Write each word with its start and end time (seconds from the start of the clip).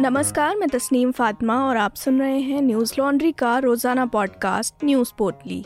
नमस्कार, 0.00 0.56
मैं 0.56 0.68
तस्नीम 0.68 1.12
फातिमा 1.12 1.68
और 1.68 1.76
आप 1.76 1.94
सुन 1.94 2.20
रहे 2.20 2.40
हैं 2.40 2.62
न्यूज़ 2.62 2.94
लॉन्ड्री 2.98 3.32
का 3.32 3.58
रोज़ाना 3.58 4.06
पॉडकास्ट, 4.06 4.74
न्यूज़ 4.84 5.12
पोर्टली। 5.18 5.64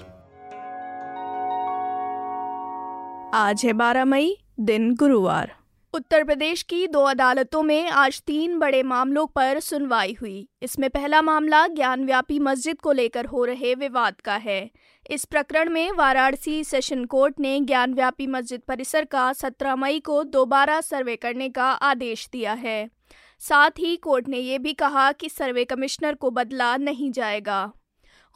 आज 3.35 3.63
है 3.65 3.73
12 3.73 4.05
मई, 4.05 4.39
दिन 4.61 4.95
गुरुवार। 4.95 5.57
उत्तर 5.95 6.25
प्रदेश 6.25 6.63
की 6.63 6.87
दो 6.87 7.01
अदालतों 7.01 7.63
में 7.63 7.89
आज 7.89 8.23
तीन 8.23 8.59
बड़े 8.59 8.83
मामलों 8.83 9.27
पर 9.27 9.61
सुनवाई 9.61 10.17
हुई। 10.21 10.49
इसमें 10.63 10.91
पहला 10.91 11.23
मामला 11.23 11.67
ज्ञानव्यापी 11.67 12.39
मस्जिद 12.39 12.81
को 12.81 12.93
लेकर 12.93 13.27
हो 13.27 13.45
रहे 13.45 13.75
विवाद 13.75 14.15
का 14.25 14.37
है। 14.37 14.71
इस 15.11 15.25
प्रकरण 15.25 15.71
में 15.71 15.93
वाराणसी 15.93 16.65
सेशन 16.65 17.05
कोर्ट 17.05 17.41
ने 17.41 17.61
ज्ञानव्यापी 17.61 18.27
मस्जिद 18.27 18.61
परिसर 18.69 19.05
का 19.05 19.33
17 19.33 19.77
मई 19.77 20.01
को 20.01 20.25
दोबारा 20.25 20.81
सर्वे 20.81 21.17
करने 21.17 21.49
का 21.49 21.65
आदेश 21.65 22.29
दिया 22.33 22.53
है। 22.53 23.04
साथ 23.41 23.71
ही 23.79 23.97
कोर्ट 23.97 24.29
ने 24.29 24.39
ये 24.39 24.59
भी 24.59 24.73
कहा 24.73 25.11
कि 25.13 25.29
सर्वे 25.29 25.65
कमिश्नर 25.65 26.15
को 26.15 26.31
बदला 26.31 26.77
नहीं 26.77 27.11
जाएगा। 27.13 27.73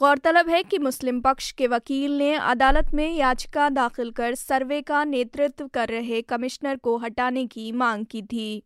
गौरतलब 0.00 0.48
है 0.48 0.62
कि 0.62 0.78
मुस्लिम 0.78 1.20
पक्ष 1.20 1.50
के 1.52 1.66
वकील 1.66 2.18
ने 2.18 2.32
अदालत 2.34 2.90
में 2.94 3.12
याचिका 3.14 3.68
दाखिल 3.68 4.10
कर 4.10 4.34
सर्वे 4.34 4.80
का 4.82 5.04
नेतृत्व 5.04 5.66
कर 5.66 5.88
रहे 5.88 6.22
कमिश्नर 6.22 6.76
को 6.76 6.96
हटाने 6.96 7.46
की 7.46 7.70
मांग 7.72 8.04
की 8.06 8.22
थी। 8.22 8.62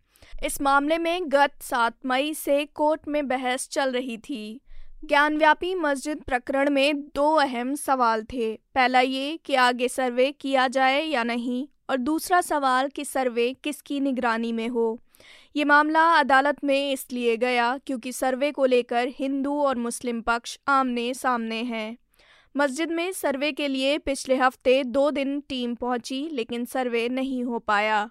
इस 0.47 0.61
मामले 0.63 0.99
में 0.99 1.21
गत 1.25 1.63
सात 1.63 1.97
मई 2.07 2.35
से 2.35 2.65
कोर्ट 2.65 3.09
में 3.09 3.29
बहस 3.29 3.69
चल 3.69 3.93
रही 3.93 4.17
थी। 4.19 4.61
ज्ञानव्यापी 5.05 5.75
मस्जिद 5.75 6.23
प्रकरण 6.23 6.71
में 6.71 7.01
दो 7.15 7.33
अहम 7.35 7.75
सवाल 7.75 8.23
थे। 8.23 8.55
पहला 8.75 9.01
ये 9.01 9.39
कि 9.45 9.55
आगे 9.55 9.89
सर्वे 9.89 10.31
किया 10.33 10.67
जाए 10.69 11.03
या 11.03 11.23
नहीं, 11.25 11.67
और 11.91 11.97
दूसरा 11.97 12.41
सवाल 12.41 12.89
कि 12.89 13.05
सर्वे 13.05 13.53
किसकी 13.65 14.01
निगरानी 14.01 14.53
में 14.53 14.69
हो। 14.69 14.99
ये 15.57 15.65
मामला 15.65 16.03
अदालत 16.19 16.65
में 16.65 16.93
इसलिए 16.93 17.37
गया 17.37 17.77
क्योंकि 17.79 18.13
सर्वे 18.13 18.51
को 18.53 18.67
लेकर 18.67 19.09
हिंदू 19.09 19.61
और 19.63 19.77
मुस्लिम 19.77 20.21
पक्ष 20.21 20.59
आमने 20.69 21.15
सामने 21.15 21.63
हैं। 21.63 21.97
मस्जिद 22.57 22.91
में 22.91 23.13
सर्वे 23.13 23.53
के 23.53 23.69
लिए 23.69 23.99
पिछले 23.99 24.37
हफ़्ते 24.37 24.85
दो 24.85 25.11
दिन 25.11 25.41
टीम 25.41 25.75
पहुँची, 25.75 26.29
लेकिन 26.33 26.65
सर्वे 26.65 27.09
नहीं 27.09 27.45
हो 27.45 27.59
पाया। 27.59 28.11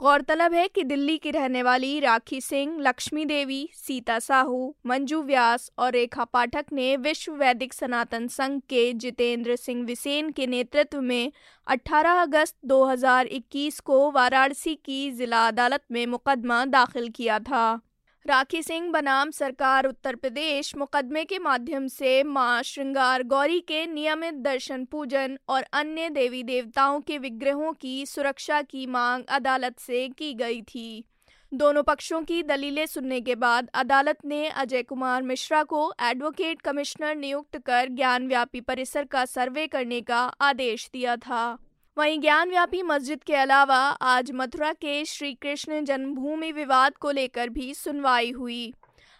गौरतलब 0.00 0.54
है 0.54 0.68
कि 0.68 0.82
दिल्ली 0.84 1.18
की 1.18 1.30
रहने 1.30 1.62
वाली 1.62 2.00
राखी 2.00 2.40
सिंह, 2.40 2.76
लक्ष्मी 2.80 3.24
देवी, 3.24 3.68
सीता 3.74 4.18
साहू, 4.18 4.74
मंजू 4.86 5.22
व्यास 5.22 5.70
और 5.78 5.92
रेखा 5.92 6.24
पाठक 6.24 6.64
ने 6.72 6.96
विश्व 6.96 7.32
वैदिक 7.32 7.72
सनातन 7.72 8.28
संघ 8.28 8.60
के 8.68 8.92
जितेंद्र 8.92 9.56
सिंह 9.56 9.84
विसेन 9.84 10.30
के 10.30 10.46
नेतृत्व 10.46 11.00
में 11.00 11.32
18 11.66 12.22
अगस्त 12.22 12.56
2021 12.64 13.80
को 13.80 14.10
वाराणसी 14.10 14.74
की 14.74 15.10
जिला 15.10 15.48
अदालत 15.48 15.84
में 15.90 16.06
मुकदमा 16.06 16.64
दाखिल 16.64 17.08
किया 17.08 17.38
था। 17.38 17.80
राखी 18.30 18.62
सिंह 18.62 18.90
बनाम 18.92 19.30
सरकार 19.30 19.84
उत्तर 19.86 20.14
प्रदेश 20.14 20.74
मुकदमे 20.76 21.24
के 21.24 21.38
माध्यम 21.38 21.86
से 21.86 22.22
माँ 22.22 22.62
श्रृंगार 22.62 23.22
गौरी 23.22 23.58
के 23.60 23.86
नियमित 23.86 24.34
दर्शन, 24.34 24.84
पूजन 24.84 25.38
और 25.48 25.64
अन्य 25.72 26.08
देवी 26.10 26.42
देवताओं 26.42 27.00
के 27.00 27.16
विग्रहों 27.18 27.72
की 27.72 28.06
सुरक्षा 28.06 28.60
की 28.62 28.86
मांग 28.86 29.24
अदालत 29.28 29.78
से 29.78 30.06
की 30.08 30.32
गई 30.34 30.60
थी। 30.62 31.04
दोनों 31.52 31.82
पक्षों 31.82 32.22
की 32.22 32.42
दलीलें 32.42 32.86
सुनने 32.86 33.20
के 33.20 33.34
बाद 33.34 33.70
अदालत 33.74 34.18
ने 34.24 34.46
अजय 34.48 34.82
कुमार 34.82 35.22
मिश्रा 35.22 35.62
को 35.62 35.92
एडवोकेट 36.02 36.62
कमिश्नर 36.62 37.16
नियुक्त 37.16 37.58
कर 37.58 37.88
ज्ञानव्यापी 37.88 38.60
परिसर 38.60 39.04
का 39.04 39.24
सर्वे 39.24 39.66
करने 39.66 40.00
का 40.00 40.20
आदेश 40.40 40.88
दिया 40.92 41.16
था। 41.16 41.58
वहीं 42.00 42.20
ज्ञानव्यापी 42.20 42.82
मस्जिद 42.82 43.22
के 43.22 43.34
अलावा 43.34 43.76
आज 44.02 44.30
मथुरा 44.32 44.72
के 44.72 45.04
श्री 45.04 45.32
कृष्ण 45.34 45.84
जन्मभूमि 45.84 46.52
विवाद 46.52 46.92
को 46.92 47.10
लेकर 47.10 47.48
भी 47.48 47.74
सुनवाई 47.74 48.30
हुई। 48.30 48.72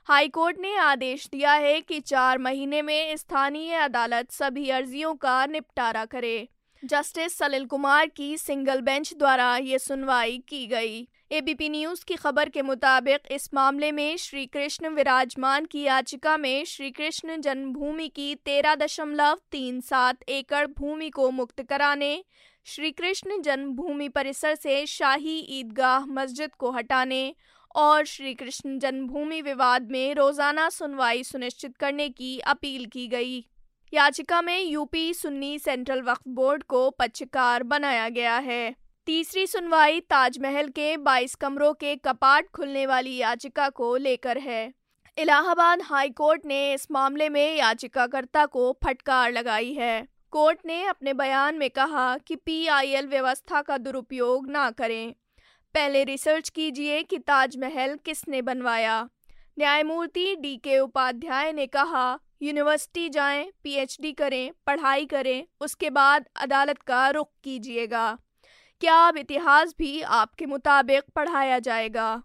हाईकोर्ट 0.08 0.58
ने 0.60 0.76
आदेश 0.76 1.28
दिया 1.32 1.52
है 1.52 1.80
कि 1.80 2.00
चार 2.00 2.38
महीने 2.38 2.82
में 2.82 3.16
स्थानीय 3.16 3.74
अदालत 3.74 4.30
सभी 4.32 4.68
अर्जियों 4.70 5.14
का 5.14 5.46
निपटारा 5.46 6.04
करे। 6.04 6.48
जस्टिस 6.84 7.38
सलिल 7.38 7.66
कुमार 7.66 8.06
की 8.06 8.36
सिंगल 8.38 8.80
बेंच 8.80 9.14
द्वारा 9.14 9.56
ये 9.56 9.78
सुनवाई 9.78 10.42
की 10.48 10.66
गई। 10.66 11.08
एबीपी 11.32 11.68
न्यूज़ 11.68 12.04
की 12.04 12.14
खबर 12.14 12.48
के 12.48 12.62
मुताबिक 12.62 13.20
इस 13.30 13.54
मामले 13.54 13.92
में 13.92 14.16
श्री 14.16 14.46
कृष्ण 14.46 14.88
विराजमान 14.88 15.64
की 15.64 15.82
याचिका 15.82 16.36
में 16.36 16.64
श्री 16.64 16.90
कृष्ण 16.90 17.40
जन्मभूमि 17.40 18.08
की 18.08 18.34
तेरह 18.34 18.74
दशमलव 18.74 19.38
तीन 19.50 19.80
सात 19.80 20.22
एकड़ 20.28 20.66
भूमि 20.66 21.10
को 21.10 21.30
मुक्त 21.30 21.62
कराने 21.62 22.24
श्री 22.70 22.90
कृष्ण 22.90 23.40
जन्मभूमि 23.42 24.08
परिसर 24.08 24.54
से 24.54 24.86
शाही 24.86 25.38
ईदगाह 25.50 26.04
मस्जिद 26.06 26.50
को 26.54 26.70
हटाने 26.70 27.34
और 27.74 28.04
श्री 28.04 28.34
कृष्ण 28.34 28.78
जन्मभूमि 28.78 29.40
विवाद 29.42 29.90
में 29.90 30.14
रोज़ाना 30.14 30.68
सुनवाई 30.68 31.24
सुनिश्चित 31.24 31.76
करने 31.76 32.08
की 32.08 32.38
अपील 32.38 32.84
की 32.86 33.06
गई। 33.08 33.38
याचिका 33.94 34.42
में 34.42 34.60
UP 34.60 35.14
Sunni 35.14 35.58
central 35.58 36.02
Waqf 36.02 36.28
board 36.28 36.62
को 36.62 36.90
पक्षकार 36.90 37.62
बनाया 37.62 38.08
गया 38.08 38.36
है। 38.36 38.74
तीसरी 39.06 39.46
सुनवाई 39.46 40.00
ताजमहल 40.00 40.68
के 40.68 40.96
22 40.96 41.34
कमरों 41.34 41.72
के 41.72 41.96
कपाट 41.96 42.50
खुलने 42.54 42.86
वाली 42.86 43.16
याचिका 43.16 43.68
को 43.68 43.96
लेकर 43.96 44.38
है। 44.38 44.62
इलाहाबाद 45.18 45.82
हाई 45.82 46.08
कोर्ट 46.08 46.46
ने 46.46 46.72
इस 46.74 46.90
मामले 46.90 47.28
में 47.28 47.56
याचिकाकर्ता 47.56 48.46
को 48.46 48.72
फटकार 48.84 49.32
लगाई 49.32 49.72
है। 49.72 50.19
कोर्ट 50.32 50.58
ने 50.66 50.84
अपने 50.84 51.12
बयान 51.12 51.54
में 51.54 51.70
कहा 51.70 52.16
कि 52.16 52.36
पीआईएल 52.36 53.06
व्यवस्था 53.06 53.62
का 53.62 53.78
दुरुपयोग 53.78 54.50
ना 54.50 54.70
करें। 54.70 55.14
पहले 55.74 56.04
रिसर्च 56.04 56.48
कीजिए 56.48 57.02
कि 57.02 57.18
ताजमहल 57.18 57.96
किसने 58.04 58.42
बनवाया। 58.42 59.08
न्यायमूर्ति 59.58 60.36
डी 60.36 60.56
के 60.56 60.78
उपाध्याय 60.78 61.52
ने 61.52 61.66
कहा 61.66 62.18
यूनिवर्सिटी 62.42 63.08
जाएँ, 63.08 63.50
पीएचडी 63.62 64.12
करें 64.12 64.50
पढ़ाई 64.66 65.06
करें 65.06 65.46
उसके 65.60 65.90
बाद 65.90 66.28
अदालत 66.36 66.82
का 66.82 67.08
रुख 67.10 67.30
कीजिएगा। 67.44 68.18
क्या 68.80 68.96
अब 69.08 69.16
इतिहास 69.16 69.74
भी 69.78 70.00
आपके 70.02 70.46
मुताबिक 70.46 71.02
पढ़ाया 71.14 71.58
जाएगा? 71.58 72.22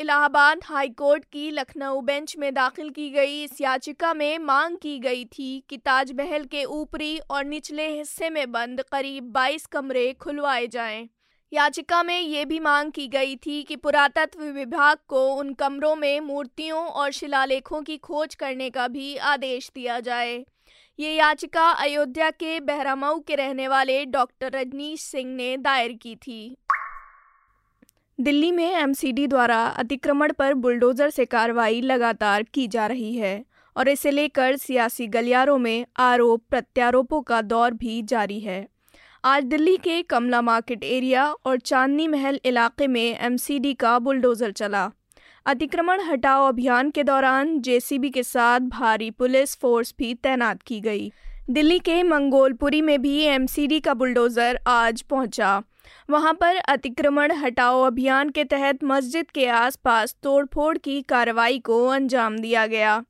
इलाहाबाद 0.00 0.60
हाई 0.64 0.88
कोर्ट 0.88 1.24
की 1.24 1.50
लखनऊ 1.50 2.00
बेंच 2.00 2.36
में 2.38 2.52
दाखिल 2.54 2.88
की 2.90 3.08
गई 3.10 3.42
इस 3.42 3.60
याचिका 3.60 4.12
में 4.14 4.38
मांग 4.38 4.76
की 4.76 4.98
गई 4.98 5.24
थी 5.24 5.62
कि 5.68 5.76
ताजमहल 5.76 6.44
के 6.44 6.64
ऊपरी 6.64 7.18
और 7.30 7.44
निचले 7.44 7.86
हिस्से 7.88 8.30
में 8.30 8.52
बंद 8.52 8.82
करीब 8.92 9.32
22 9.34 9.66
कमरे 9.66 10.12
खुलवाए 10.12 10.66
जाएँ। 10.66 11.08
याचिका 11.52 12.02
में 12.02 12.20
ये 12.20 12.44
भी 12.44 12.58
मांग 12.60 12.90
की 12.92 13.06
गई 13.08 13.36
थी 13.36 13.62
कि 13.62 13.76
पुरातत्व 13.76 14.42
विभाग 14.44 14.98
को 15.08 15.26
उन 15.34 15.54
कमरों 15.54 15.94
में 15.96 16.20
मूर्तियों 16.20 16.86
और 16.86 17.10
शिलालेखों 17.10 17.82
की 17.82 17.96
खोज 17.98 18.34
करने 18.34 18.70
का 18.70 18.88
भी 18.88 19.16
आदेश 19.16 19.70
दिया 19.74 20.00
जाए 20.00 20.44
ये 20.98 21.14
याचिका 21.14 21.70
अयोध्या 21.70 22.30
के 22.30 22.58
बहरामऊ 22.60 23.18
के 23.18 23.34
रहने 23.34 23.68
वाले 23.68 24.04
डॉक्टर 24.06 24.52
रजनीश 24.52 25.00
सिंह 25.02 25.34
ने 25.34 25.56
दायर 25.56 25.92
की 25.92 26.14
थी 26.16 26.56
दिल्ली 28.18 28.50
में 28.52 28.70
एमसीडी 28.72 29.26
द्वारा 29.26 29.64
अतिक्रमण 29.66 30.32
पर 30.32 30.54
बुलडोजर 30.54 31.10
से 31.10 31.24
कार्रवाई 31.24 31.80
लगातार 31.80 32.42
की 32.42 32.66
जा 32.68 32.86
रही 32.86 33.14
है 33.16 33.44
और 33.76 33.88
इसे 33.88 34.10
लेकर 34.10 34.56
सियासी 34.56 35.06
गलियारों 35.06 35.58
में 35.58 35.86
आरोप 35.96 36.42
प्रत्यारोपों 36.50 37.20
का 37.22 37.40
दौर 37.42 37.70
भी 37.70 38.02
जारी 38.02 38.38
है। 38.40 38.66
आज 39.24 39.44
दिल्ली 39.44 39.76
के 39.76 40.02
कमला 40.02 40.42
मार्केट 40.42 40.84
एरिया 40.84 41.26
और 41.44 41.58
चांदनी 41.58 42.08
महल 42.08 42.40
इलाके 42.44 42.86
में 42.86 43.18
एमसीडी 43.18 43.74
का 43.74 43.98
बुलडोजर 43.98 44.52
चला। 44.52 44.90
अतिक्रमण 45.46 46.00
हटाओ 46.00 46.48
अभियान 46.48 46.90
के 46.90 47.02
दौरान 47.02 47.60
जेसीबी 47.60 48.10
के 48.10 48.22
साथ 48.22 48.60
भारी 48.60 49.10
पुलिस 49.10 49.56
फोर्स 49.56 49.94
भी 49.98 50.14
तैनात 50.14 50.62
की 50.62 50.80
गई। 50.80 51.12
दिल्ली 51.50 51.78
के 51.78 52.02
मंगोलपुरी 52.02 52.80
में 52.80 53.00
भी 53.02 53.20
एमसीडी 53.20 53.80
का 53.80 53.94
बुलडोजर 53.94 54.60
आज 54.66 55.02
पहुँचा। 55.02 55.62
वहाँ 56.10 56.34
पर 56.34 56.56
अतिक्रमण 56.56 57.32
हटाओ 57.32 57.82
अभियान 57.82 58.30
के 58.30 58.44
तहत 58.44 58.84
मस्जिद 58.84 59.30
के 59.30 59.46
आसपास 59.46 60.16
तोड़फोड़ 60.22 60.78
की 60.78 61.02
कार्रवाई 61.02 61.58
को 61.58 61.86
अंजाम 61.86 62.38
दिया 62.38 62.66
गया। 62.66 63.04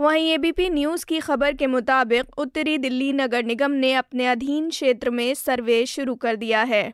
वहीं 0.00 0.32
एबीपी 0.32 0.70
न्यूज़ 0.70 1.06
की 1.06 1.20
खबर 1.20 1.52
के 1.52 1.66
मुताबिक 1.66 2.38
उत्तरी 2.38 2.78
दिल्ली 2.78 3.12
नगर 3.12 3.44
निगम 3.44 3.70
ने 3.70 3.94
अपने 3.94 4.26
अधीन 4.26 4.70
क्षेत्र 4.70 5.10
में 5.10 5.34
सर्वे 5.34 5.86
शुरू 5.86 6.14
कर 6.14 6.36
दिया 6.36 6.62
है। 6.62 6.92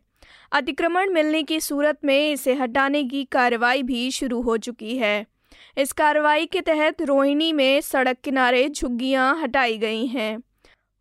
अतिक्रमण 0.52 1.10
मिलने 1.10 1.43
की 1.43 1.60
सूरत 1.60 1.99
में 2.04 2.32
इसे 2.32 2.54
हटाने 2.54 3.04
की 3.04 3.25
कार्रवाई 3.25 3.82
भी 3.82 4.10
शुरू 4.10 4.40
हो 4.40 4.56
चुकी 4.56 4.96
है। 4.96 5.26
इस 5.78 5.93
कार्रवाई 5.93 6.46
के 6.46 6.60
तहत 6.60 7.02
रोहिणी 7.02 7.52
में 7.52 7.81
सड़क 7.81 8.16
किनारे 8.25 8.69
झुग्गियाँ 8.69 9.43
हटाई 9.43 9.78
गई 9.78 10.06
हैं। 10.06 10.43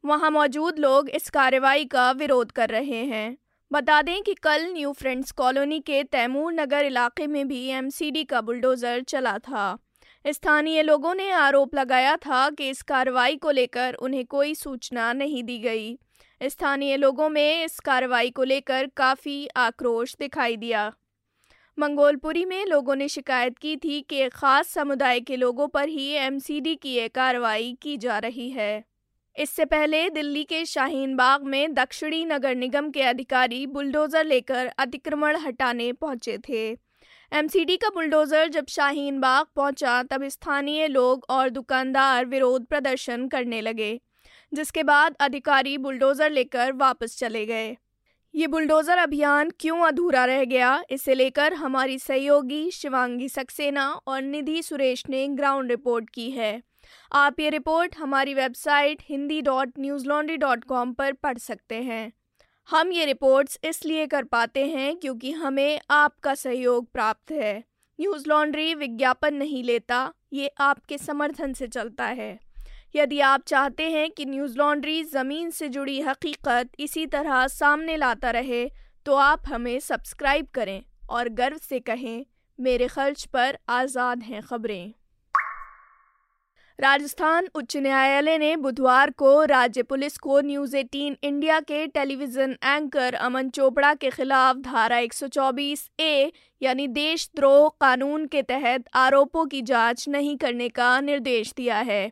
वहाँ 0.05 0.31
मौजूद 0.31 0.79
लोग 0.79 1.09
इस 1.09 1.29
कार्रवाई 1.29 1.85
का 1.85 2.11
विरोध 2.11 2.51
कर 2.51 2.69
रहे 2.69 3.05
हैं। 3.05 3.37
बता 3.71 4.01
दें 4.01 4.21
कि 4.23 4.33
कल 4.33 4.65
न्यू 4.73 4.91
फ्रेंड्स 4.91 5.31
कॉलोनी 5.31 5.79
के 5.79 6.03
तैमूर 6.03 6.53
नगर 6.53 6.85
इलाके 6.85 7.27
में 7.27 7.47
भी 7.47 7.65
एमसीडी 7.67 8.23
का 8.23 8.41
बुलडोज़र 8.41 9.01
चला 9.01 9.37
था। 9.37 9.77
स्थानीय 10.25 10.81
लोगों 10.81 11.13
ने 11.15 11.29
आरोप 11.31 11.75
लगाया 11.75 12.15
था 12.17 12.49
कि 12.49 12.69
इस 12.69 12.81
कार्रवाई 12.81 13.35
को 13.35 13.51
लेकर 13.51 13.93
उन्हें 13.93 14.25
कोई 14.25 14.55
सूचना 14.55 15.11
नहीं 15.13 15.43
दी 15.43 15.59
गई। 15.59 15.97
स्थानीय 16.41 16.97
लोगों 16.97 17.29
में 17.29 17.63
इस 17.65 17.79
कार्रवाई 17.79 18.29
को 18.29 18.43
लेकर 18.43 18.87
काफ़ी 18.97 19.47
आक्रोश 19.57 20.15
दिखाई 20.19 20.57
दिया। 20.57 20.91
मंगोलपुरी 21.77 22.45
में 22.45 22.65
लोगों 22.65 22.95
ने 22.95 23.07
शिकायत 23.09 23.57
की 23.57 23.75
थी 23.77 24.01
कि 24.01 24.29
खास 24.29 24.67
समुदाय 24.67 25.19
के 25.19 25.35
लोगों 25.35 25.67
पर 25.67 25.87
ही 25.87 26.11
एमसीडी 26.17 26.75
की 26.75 26.93
ये 26.93 27.07
कार्रवाई 27.07 27.77
की 27.81 27.97
जा 27.97 28.17
रही 28.19 28.49
है। 28.49 28.83
इससे 29.35 29.65
पहले 29.65 30.09
दिल्ली 30.09 30.43
के 30.43 30.65
शाहीन 30.65 31.15
बाग 31.15 31.43
में 31.43 31.73
दक्षिणी 31.73 32.23
नगर 32.25 32.55
निगम 32.55 32.89
के 32.89 33.01
अधिकारी 33.01 33.65
बुलडोजर 33.67 34.25
लेकर 34.25 34.67
अतिक्रमण 34.77 35.37
हटाने 35.37 35.91
पहुँचे 35.93 36.37
थे। 36.49 36.69
एमसीडी 37.31 37.77
का 37.77 37.89
बुलडोजर 37.89 38.47
जब 38.47 38.65
शाहीन 38.69 39.19
बाग 39.19 39.45
पहुँचा, 39.55 40.01
तब 40.03 40.27
स्थानीय 40.27 40.87
लोग 40.87 41.25
और 41.29 41.49
दुकानदार 41.49 42.25
विरोध 42.25 42.65
प्रदर्शन 42.65 43.27
करने 43.27 43.61
लगे, 43.61 43.99
जिसके 44.51 44.83
बाद 44.83 45.15
अधिकारी 45.19 45.77
बुलडोजर 45.77 46.31
लेकर 46.31 46.71
वापस 46.73 47.17
चले 47.17 47.45
गए। 47.45 47.77
ये 48.33 48.47
बुलडोजर 48.47 48.97
अभियान 48.97 49.49
क्यों 49.59 49.79
अधूरा 49.79 50.23
रह 50.25 50.43
गया, 50.45 50.83
इसे 50.89 51.13
लेकर 51.15 51.53
हमारी 51.53 51.97
सहयोगी 51.99 52.69
शिवांगी 52.71 53.29
सक्सेना 53.29 53.87
और 54.07 54.21
निधि 54.21 54.61
सुरेश 54.63 55.03
ने 55.09 55.27
ग्राउंड 55.27 55.71
रिपोर्ट 55.71 56.09
की 56.09 56.29
है। 56.31 56.61
आप 57.13 57.39
ये 57.39 57.49
रिपोर्ट 57.49 57.97
हमारी 57.97 58.33
website 58.33 59.01
Hindi 59.09 59.41
dot 59.41 59.71
Newslaundry 60.07 60.37
dot 60.37 60.63
com 60.63 60.93
पर 60.93 61.13
पढ़ 61.13 61.37
सकते 61.37 61.75
हैं। 61.75 62.11
हम 62.69 62.91
ये 62.91 63.05
रिपोर्ट्स 63.05 63.59
इसलिए 63.63 64.05
कर 64.07 64.23
पाते 64.23 64.65
हैं 64.65 64.95
क्योंकि 64.97 65.31
हमें 65.31 65.79
आपका 65.89 66.35
सहयोग 66.35 66.91
प्राप्त 66.91 67.31
है। 67.31 67.57
न्यूज़ 67.99 68.29
लॉन्ड्री 68.29 68.73
विज्ञापन 68.75 69.33
नहीं 69.33 69.63
लेता, 69.63 70.13
ये 70.33 70.51
आपके 70.59 70.97
समर्थन 70.97 71.53
से 71.53 71.67
चलता 71.67 72.05
है। 72.05 72.37
यदि 72.95 73.19
आप 73.21 73.43
चाहते 73.47 73.89
हैं 73.91 74.09
कि 74.11 74.25
न्यूज़ 74.25 74.57
लॉन्ड्री 74.57 75.03
ज़मीन 75.05 75.49
से 75.51 75.67
जुड़ी 75.69 75.99
हकीकत 76.01 76.69
इसी 76.79 77.05
तरह 77.07 77.45
सामने 77.49 77.97
लाता 77.97 78.31
रहे 78.31 78.65
तो 79.05 79.15
आप 79.15 79.43
हमें 79.47 79.79
सब्सक्राइब 79.79 80.47
करें 80.53 80.81
और 81.09 81.29
गर्व 81.31 81.57
से 81.59 81.79
कहें, 81.81 82.25
मेरे 82.59 82.87
खर्च 82.87 83.25
पर 83.25 83.57
आज़ाद 83.69 84.23
हैं 84.23 84.41
खबरें। 84.41 84.93
राजस्थान 86.79 87.47
उच्च 87.55 87.75
न्यायालय 87.77 88.37
ने 88.37 88.55
बुधवार 88.57 89.09
को 89.11 89.43
राज्य 89.45 89.83
पुलिस 89.83 90.17
को 90.17 90.39
न्यूज़ 90.41 90.75
18 90.77 91.15
इंडिया 91.23 91.59
के 91.61 91.85
टेलीविज़न 91.87 92.55
एंकर 92.65 93.13
अमन 93.15 93.49
चोपड़ा 93.49 93.93
के 93.93 94.09
खिलाफ 94.09 94.57
धारा 94.65 94.99
124 94.99 95.89
ए 95.99 96.31
यानी 96.61 96.87
देशद्रोह 96.89 97.69
कानून 97.81 98.25
के 98.27 98.41
तहत 98.43 98.85
आरोपों 98.97 99.45
की 99.45 99.61
जाँच 99.63 100.07
नहीं 100.09 100.37
करने 100.37 100.69
का 100.69 100.99
निर्देश 101.01 101.53
दिया 101.57 101.77
है। 101.81 102.11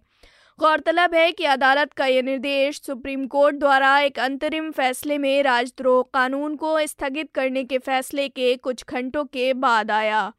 गौरतलब 0.60 1.14
है 1.14 1.32
कि 1.32 1.44
अदालत 1.46 1.92
का 1.94 2.06
यह 2.06 2.22
निर्देश 2.22 2.80
सुप्रीम 2.82 3.26
कोर्ट 3.28 3.56
द्वारा 3.56 4.00
एक 4.00 4.18
अंतरिम 4.20 4.72
फैसले 4.72 5.18
में 5.18 5.44
राजद्रोह 5.44 6.04
कानून 6.14 6.56
को 6.56 6.78
स्थगित 6.88 7.32
करने 7.32 7.64
के 7.64 7.78
फैसले 7.78 8.28
के 8.30 8.56
कुछ 8.56 8.84
घंटों 8.86 9.24
के 9.26 9.54
बाद 9.54 9.92
आया। 9.92 10.34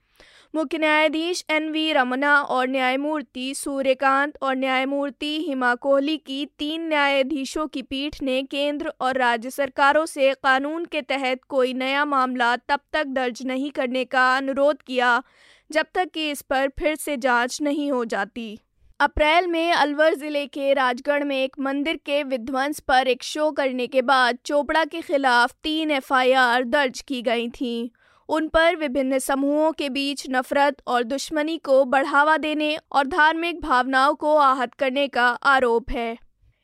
मुख्य 0.55 0.79
न्यायाधीश 0.79 1.45
एन 1.51 1.71
वी 1.71 1.93
रमना 1.93 2.35
और 2.41 2.69
न्यायमूर्ति 2.69 3.55
सूर्यकांत 3.55 4.39
और 4.43 4.57
न्यायमूर्ति 4.57 5.37
हिमा 5.49 5.75
कोहली 5.75 6.17
की 6.17 6.45
तीन 6.59 6.89
न्यायाधीशों 6.89 7.67
की 7.67 7.83
पीठ 7.83 8.23
ने 8.23 8.43
केंद्र 8.43 8.93
और 9.01 9.19
राज्य 9.19 9.51
सरकारों 9.51 10.07
से 10.07 10.35
कानून 10.35 10.85
के 10.85 11.03
तहत 11.03 11.45
कोई 11.49 11.75
नया 11.75 12.05
मामला 12.05 12.57
तब 12.57 12.81
तक 12.93 13.05
दर्ज 13.07 13.43
नहीं 13.47 13.71
करने 13.71 14.05
का 14.05 14.37
अनुरोध 14.37 14.83
किया, 14.83 15.23
जब 15.71 15.87
तक 15.95 16.11
कि 16.11 16.31
इस 16.31 16.43
पर 16.43 16.69
फिर 16.79 16.97
से 16.97 17.17
जाँच 17.17 17.63
नहीं 17.63 17.93
हो 17.93 18.05
जाती। 18.05 18.57
अप्रैल 19.01 19.47
में 19.47 19.73
अलवर 19.73 20.15
ज़िले 20.15 20.47
के 20.47 20.73
राजगढ़ 20.75 21.25
में 21.25 21.37
एक 21.37 21.53
मंदिर 21.61 21.97
के 21.97 22.23
विध्वंस 22.23 22.81
पर 22.81 23.09
एक 23.09 23.23
शो 23.23 23.51
करने 23.51 23.87
के 23.87 24.01
बाद 24.03 24.39
चोपड़ा 24.45 24.85
के 24.85 25.01
खिलाफ 25.01 25.53
तीन 25.63 25.91
एफआईआर 25.91 26.65
दर्ज 26.65 27.01
की 27.01 27.21
गई 27.23 27.49
थीं। 27.49 27.89
उन 28.29 28.49
पर 28.49 28.77
विभिन्न 28.77 29.19
समूहों 29.19 29.71
के 29.73 29.89
बीच 29.89 30.27
नफरत 30.31 30.83
और 30.87 31.03
दुश्मनी 31.03 31.57
को 31.59 31.85
बढ़ावा 31.85 32.37
देने 32.37 32.77
और 32.93 33.07
धार्मिक 33.07 33.61
भावनाओं 33.61 34.15
को 34.15 34.37
आहत 34.37 34.75
करने 34.75 35.07
का 35.09 35.29
आरोप 35.29 35.91
है। 35.91 36.19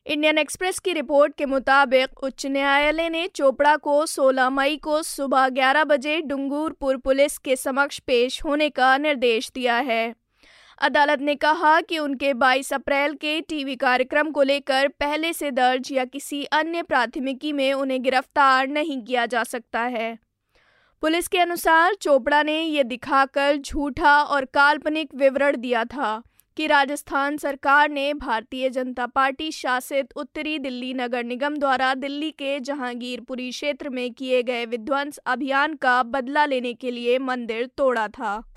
इंडियन 0.06 0.38
एक्सप्रेस 0.38 0.78
की 0.78 0.92
रिपोर्ट 0.92 1.34
के 1.34 1.46
मुताबिक 1.46 2.24
उच्च 2.24 2.46
न्यायालय 2.46 3.08
ने 3.08 3.26
चोपड़ा 3.34 3.76
को 3.76 4.04
16 4.06 4.50
मई 4.50 4.76
को 4.76 5.02
सुबह 5.02 5.48
11 5.50 5.84
बजे 5.84 6.20
डूंगरपुर 6.20 6.96
पुलिस 6.96 7.38
के 7.38 7.56
समक्ष 7.56 7.98
पेश 7.98 8.44
होने 8.44 8.68
का 8.70 8.96
निर्देश 8.98 9.50
दिया 9.54 9.76
है। 9.76 10.14
अदालत 10.78 11.20
ने 11.20 11.34
कहा 11.34 11.80
कि 11.80 11.98
उनके 11.98 12.34
22 12.34 12.72
अप्रैल 12.72 13.14
के 13.14 13.40
टीवी 13.40 13.76
कार्यक्रम 13.76 14.30
को 14.30 14.42
लेकर 14.42 14.88
पहले 14.88 15.32
से 15.32 15.50
दर्ज 15.50 15.92
या 15.92 16.04
किसी 16.04 16.44
अन्य 16.44 16.82
प्राथमिकी 16.82 17.52
में 17.52 17.72
उन्हें 17.72 18.02
गिरफ़्तार 18.02 18.68
नहीं 18.68 19.02
किया 19.04 19.26
जा 19.26 19.44
सकता 19.44 19.80
है। 19.80 20.18
पुलिस 21.00 21.28
के 21.28 21.38
अनुसार 21.38 21.94
चोपड़ा 21.94 22.42
ने 22.42 22.62
ये 22.62 22.84
दिखाकर 22.84 23.56
झूठा 23.56 24.22
और 24.22 24.44
काल्पनिक 24.44 25.14
विवरण 25.14 25.56
दिया 25.56 25.84
था 25.84 26.22
कि 26.56 26.66
राजस्थान 26.66 27.36
सरकार 27.36 27.90
ने 27.90 28.14
भारतीय 28.14 28.70
जनता 28.70 29.06
पार्टी 29.06 29.52
शासित 29.52 30.12
उत्तरी 30.16 30.58
दिल्ली 30.58 30.94
नगर 30.94 31.24
निगम 31.24 31.56
द्वारा 31.56 31.94
दिल्ली 31.94 32.30
के 32.30 32.60
जहांगीरपुरी 32.60 33.50
क्षेत्र 33.50 33.88
में 33.88 34.12
किए 34.12 34.42
गए 34.42 34.66
विध्वंस 34.66 35.18
अभियान 35.18 35.74
का 35.74 36.02
बदला 36.02 36.46
लेने 36.46 36.74
के 36.74 36.90
लिए 36.90 37.18
मंदिर 37.18 37.66
तोड़ा 37.66 38.08
था। 38.08 38.53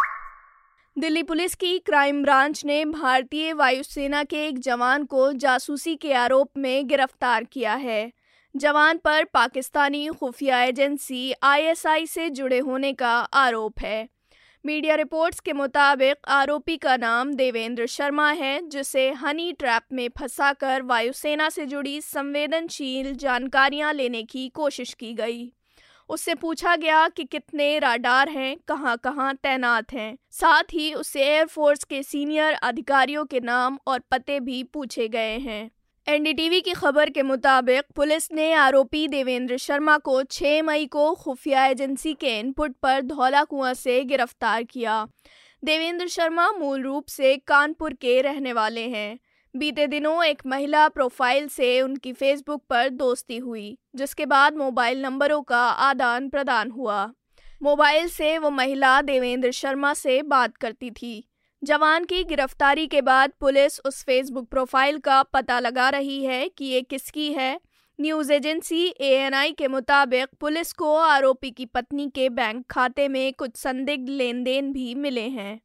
दिल्ली 0.99 1.23
पुलिस 1.23 1.55
की 1.55 1.77
क्राइम 1.79 2.23
ब्रांच 2.23 2.65
ने 2.65 2.85
भारतीय 2.85 3.53
वायुसेना 3.53 4.23
के 4.23 4.37
एक 4.47 4.59
जवान 4.59 5.03
को 5.03 5.33
जासूसी 5.33 5.95
के 5.95 6.13
आरोप 6.13 6.49
में 6.57 6.87
गिरफ़्तार 6.87 7.43
किया 7.43 7.73
है। 7.73 8.11
जवान 8.55 8.97
पर 8.97 9.23
पाकिस्तानी 9.23 10.07
खुफिया 10.07 10.63
एजेंसी 10.63 11.33
आईएसआई 11.43 12.05
से 12.05 12.29
जुड़े 12.29 12.59
होने 12.59 12.93
का 12.93 13.13
आरोप 13.17 13.79
है। 13.81 14.09
मीडिया 14.65 14.95
रिपोर्ट्स 14.95 15.39
के 15.39 15.53
मुताबिक 15.53 16.17
आरोपी 16.27 16.77
का 16.77 16.97
नाम 16.97 17.33
देवेंद्र 17.33 17.85
शर्मा 17.85 18.31
है, 18.31 18.67
जिसे 18.69 19.09
हनी 19.11 19.51
ट्रैप 19.53 19.83
में 19.93 20.09
फंसाकर 20.09 20.81
वायुसेना 20.81 21.49
से 21.49 21.65
जुड़ी 21.65 22.01
संवेदनशील 22.01 23.13
जानकारियाँ 23.15 23.93
लेने 23.93 24.23
की 24.23 24.49
कोशिश 24.49 24.93
की 24.93 25.13
गई। 25.13 25.53
उससे 26.09 26.35
पूछा 26.35 26.75
गया 26.75 27.07
कि 27.07 27.23
कितने 27.23 27.79
राडार 27.79 28.29
हैं, 28.29 28.57
कहाँ 28.67 28.97
कहाँ 28.97 29.33
तैनात 29.35 29.93
हैं। 29.93 30.17
साथ 30.31 30.63
ही 30.63 30.93
उससे 30.93 31.23
एयरफोर्स 31.23 31.83
के 31.83 32.03
सीनियर 32.03 32.53
अधिकारियों 32.53 33.25
के 33.25 33.39
नाम 33.39 33.79
और 33.87 33.99
पते 34.11 34.39
भी 34.39 34.63
पूछे 34.63 35.07
गए 35.07 35.37
हैं। 35.37 35.71
एनडीटीवी 36.07 36.61
की 36.61 36.73
खबर 36.73 37.09
के 37.09 37.21
मुताबिक 37.21 37.83
पुलिस 37.95 38.31
ने 38.31 38.53
आरोपी 38.53 39.07
देवेंद्र 39.07 39.57
शर्मा 39.57 39.97
को 39.97 40.23
6 40.23 40.61
मई 40.61 40.85
को 40.85 41.13
खुफिया 41.15 41.65
एजेंसी 41.65 42.13
के 42.13 42.39
इनपुट 42.39 42.75
पर 42.81 43.01
धौला 43.01 43.43
कुआँ 43.43 43.73
से 43.73 44.03
गिरफ़्तार 44.03 44.63
किया। 44.63 45.07
देवेंद्र 45.63 46.07
शर्मा 46.07 46.51
मूल 46.51 46.81
रूप 46.81 47.07
से 47.07 47.35
कानपुर 47.37 47.93
के 47.93 48.21
रहने 48.21 48.53
वाले 48.53 48.81
हैं। 48.81 49.19
बीते 49.57 49.87
दिनों 49.87 50.23
एक 50.23 50.41
महिला 50.45 50.87
प्रोफ़ाइल 50.87 51.47
से 51.47 51.81
उनकी 51.81 52.13
फेसबुक 52.13 52.63
पर 52.69 52.89
दोस्ती 52.89 53.37
हुई, 53.37 53.77
जिसके 53.95 54.25
बाद 54.25 54.57
मोबाइल 54.57 55.01
नंबरों 55.01 55.41
का 55.41 55.61
आदान 55.69 56.29
प्रदान 56.29 56.71
हुआ। 56.71 57.13
मोबाइल 57.63 58.07
से 58.07 58.37
वो 58.37 58.49
महिला 58.49 59.01
देवेंद्र 59.01 59.51
शर्मा 59.51 59.93
से 59.93 60.21
बात 60.23 60.57
करती 60.57 60.91
थी। 60.91 61.29
जवान 61.63 62.03
की 62.05 62.23
गिरफ्तारी 62.23 62.87
के 62.87 63.01
बाद 63.01 63.31
पुलिस 63.39 63.79
उस 63.79 64.03
फेसबुक 64.03 64.49
प्रोफ़ाइल 64.49 64.97
का 64.97 65.23
पता 65.23 65.59
लगा 65.59 65.89
रही 65.89 66.25
है 66.25 66.49
कि 66.49 66.65
ये 66.65 66.81
किसकी 66.81 67.31
है। 67.33 67.59
न्यूज़ 67.99 68.33
एजेंसी 68.33 68.85
एएनआई 69.01 69.51
के 69.51 69.67
मुताबिक 69.67 70.27
पुलिस 70.39 70.73
को 70.73 70.95
आरोपी 70.95 71.51
की 71.51 71.65
पत्नी 71.65 72.07
के 72.09 72.29
बैंक 72.29 72.65
खाते 72.69 73.07
में 73.07 73.33
कुछ 73.33 73.55
संदिग्ध 73.55 74.09
लेन 74.09 74.43
देन 74.43 74.71
भी 74.73 74.95
मिले 74.95 75.27
हैं। 75.29 75.59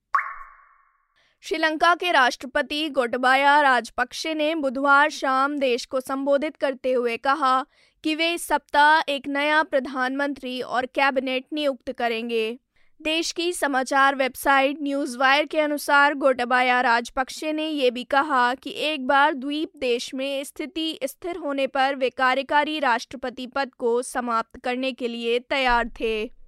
श्रीलंका 1.45 1.95
के 1.95 2.11
राष्ट्रपति 2.13 2.89
गोटबाया 2.89 3.61
राजपक्षे 3.61 4.35
ने 4.35 4.55
बुधवार 4.55 5.11
शाम 5.11 5.59
देश 5.59 5.85
को 5.85 6.01
संबोधित 6.01 6.57
करते 6.57 6.93
हुए 6.93 7.17
कहा 7.17 7.65
कि 8.05 8.15
वे 8.15 8.33
इस 8.35 8.47
सप्ताह 8.47 9.13
एक 9.13 9.27
नया 9.29 9.63
प्रधानमंत्री 9.63 10.61
और 10.61 10.87
कैबिनेट 10.87 11.45
नियुक्त 11.53 11.93
करेंगे। 11.93 12.59
देश 13.01 13.33
की 13.33 13.53
समाचार 13.53 14.15
वेबसाइट 14.15 14.79
न्यूज़ 14.83 15.17
वायर 15.19 15.47
के 15.47 15.61
अनुसार 15.61 16.15
गोटबाया 16.15 16.81
राजपक्षे 16.81 17.53
ने 17.53 17.69
यह 17.69 17.91
भी 17.91 18.05
कहा 18.05 18.55
कि 18.55 18.71
एक 18.71 19.07
बार 19.07 19.35
द्वीप 19.35 19.73
देश 19.77 20.15
में 20.15 20.45
स्थिति 20.45 20.99
स्थिर 21.05 21.37
होने 21.37 21.67
पर 21.67 21.95
वे 21.95 22.11
कार्यकारी 22.11 22.79
राष्ट्रपति 22.79 23.47
पद 23.47 23.75
को 23.75 24.03
समाप्त 24.03 24.61
करने 24.61 24.93
के 24.93 25.09
लिए 25.09 25.39
तैयार 25.39 25.89
थे। 26.01 26.42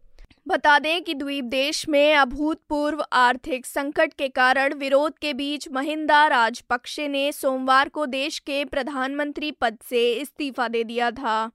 बता 0.48 0.78
दें 0.78 1.02
कि 1.02 1.14
द्वीप 1.14 1.44
देश 1.44 1.88
में 1.88 2.14
अभूतपूर्व 2.14 3.04
आर्थिक 3.12 3.66
संकट 3.66 4.12
के 4.12 4.28
कारण 4.28 4.74
विरोध 4.74 5.18
के 5.18 5.34
बीच 5.34 5.68
महिंदा 5.68 6.26
राजपक्षे 6.26 7.08
ने 7.08 7.32
सोमवार 7.32 7.88
को 7.88 8.06
देश 8.06 8.38
के 8.38 8.64
प्रधानमंत्री 8.64 9.50
पद 9.50 9.78
से 9.88 10.12
इस्तीफा 10.12 10.68
दे 10.68 10.84
दिया 10.84 11.10
था। 11.10 11.50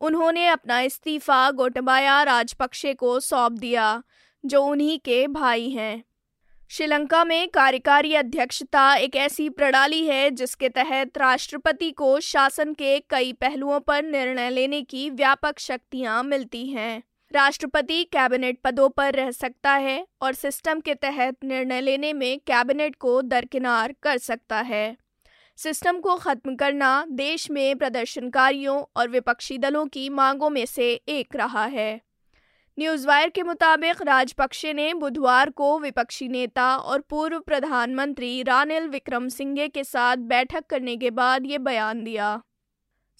उन्होंने 0.00 0.48
अपना 0.48 0.80
इस्तीफा 0.80 1.50
गोटबाया 1.50 2.22
राजपक्षे 2.22 2.94
को 2.94 3.20
सौंप 3.20 3.52
दिया, 3.52 4.02
जो 4.44 4.64
उन्हीं 4.64 4.98
के 4.98 5.26
भाई 5.26 5.70
हैं। 5.70 6.04
श्रीलंका 6.70 7.24
में 7.24 7.48
कार्यकारी 7.48 8.14
अध्यक्षता 8.14 8.94
एक 8.94 9.16
ऐसी 9.16 9.48
प्रणाली 9.48 10.06
है 10.06 10.30
जिसके 10.30 10.68
तहत 10.68 11.18
राष्ट्रपति 11.18 11.90
को 11.90 12.20
शासन 12.20 12.72
के 12.72 13.00
कई 13.00 13.32
पहलुओं 13.32 13.80
पर 13.80 14.02
निर्णय 14.02 14.50
लेने 14.50 14.82
की 14.82 15.10
व्यापक 15.10 15.58
शक्तियाँ 15.58 16.22
मिलती 16.22 16.66
हैं। 16.66 17.02
राष्ट्रपति 17.34 18.04
कैबिनेट 18.04 18.58
पदों 18.64 18.88
पर 18.88 19.14
रह 19.14 19.30
सकता 19.30 19.72
है 19.72 20.06
और 20.22 20.34
सिस्टम 20.34 20.80
के 20.80 20.94
तहत 20.94 21.36
निर्णय 21.44 21.80
लेने 21.80 22.12
में 22.12 22.38
कैबिनेट 22.38 22.96
को 22.96 23.22
दरकिनार 23.22 23.94
कर 24.02 24.18
सकता 24.18 24.60
है। 24.60 24.96
सिस्टम 25.56 26.00
को 26.00 26.16
खत्म 26.16 26.54
करना 26.56 27.06
देश 27.10 27.50
में 27.50 27.78
प्रदर्शनकारियों 27.78 28.84
और 28.96 29.08
विपक्षी 29.08 29.58
दलों 29.58 29.86
की 29.86 30.08
मांगों 30.08 30.50
में 30.50 30.66
से 30.66 30.92
एक 31.08 31.36
रहा 31.36 31.64
है। 31.64 32.00
न्यूज़ 32.78 33.06
वायर 33.06 33.28
के 33.28 33.42
मुताबिक 33.42 34.02
राजपक्षे 34.02 34.72
ने 34.72 34.94
बुधवार 34.94 35.50
को 35.50 35.78
विपक्षी 35.80 36.28
नेता 36.28 36.76
और 36.76 37.00
पूर्व 37.00 37.40
प्रधानमंत्री 37.40 38.42
रानिल 38.42 38.88
विक्रम 38.88 39.28
सिंघे 39.28 39.68
के 39.68 39.84
साथ 39.84 40.16
बैठक 40.16 40.66
करने 40.66 40.96
के 40.96 41.10
बाद 41.10 41.46
ये 41.46 41.58
बयान 41.58 42.04
दिया। 42.04 42.42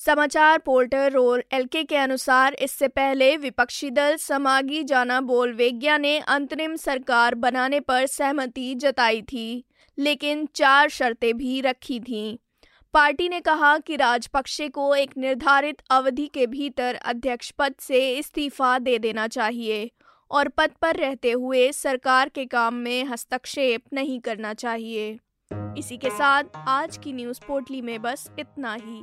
समाचार 0.00 0.58
पोर्टल 0.58 1.08
रोल 1.08 1.42
एलके 1.52 1.82
के 1.84 1.96
अनुसार 1.96 2.54
इससे 2.54 2.88
पहले 2.88 3.36
विपक्षी 3.36 3.90
दल 3.90 4.16
समागी 4.16 4.82
जाना 4.84 5.20
बोलवेग्या 5.20 5.98
ने 5.98 6.18
अंतरिम 6.18 6.74
सरकार 6.76 7.34
बनाने 7.34 7.80
पर 7.80 8.06
सहमति 8.06 8.74
जताई 8.74 9.22
थी, 9.22 9.64
लेकिन 9.98 10.46
चार 10.54 10.88
शर्तें 10.88 11.36
भी 11.36 11.60
रखी 11.60 12.00
थीं। 12.00 12.36
पार्टी 12.94 13.28
ने 13.28 13.40
कहा 13.40 13.76
कि 13.78 13.96
राजपक्षे 13.96 14.68
को 14.68 14.94
एक 14.94 15.16
निर्धारित 15.16 15.82
अवधि 15.90 16.26
के 16.26 16.46
भीतर 16.46 16.94
अध्यक्ष 16.94 17.50
पद 17.50 17.74
से 17.80 18.08
इस्तीफा 18.18 18.78
दे 18.78 18.98
देना 18.98 19.26
चाहिए 19.28 19.90
और 20.30 20.48
पद 20.48 20.70
पर 20.82 20.96
रहते 20.96 21.30
हुए 21.30 21.70
सरकार 21.72 22.28
के 22.28 22.44
काम 22.44 22.74
में 22.74 23.04
हस्तक्षेप 23.04 23.82
नहीं 23.92 24.20
करना 24.20 24.54
चाहिए। 24.54 25.18
इसी 25.78 25.96
के 25.96 26.10
साथ 26.10 26.44
आज 26.68 26.96
की 26.96 27.12
न्यूज़ 27.12 27.40
पोर्टली 27.46 27.82
में 27.82 28.00
बस 28.02 28.30
इतना 28.38 28.74
ही। 28.74 29.02